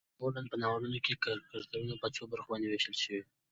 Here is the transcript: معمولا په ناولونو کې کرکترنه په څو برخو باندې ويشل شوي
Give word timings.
معمولا 0.19 0.41
په 0.51 0.57
ناولونو 0.61 0.99
کې 1.05 1.13
کرکترنه 1.23 1.95
په 2.01 2.07
څو 2.15 2.21
برخو 2.31 2.51
باندې 2.51 2.67
ويشل 2.69 2.95
شوي 3.03 3.21